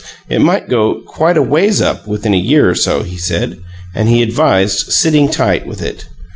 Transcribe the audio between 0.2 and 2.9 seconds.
It might go "quite a ways up" within a year or